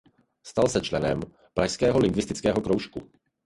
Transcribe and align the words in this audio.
Stal 0.43 0.67
se 0.69 0.81
členem 0.81 1.19
Pražského 1.53 1.99
lingvistického 1.99 2.61
kroužku. 2.61 3.09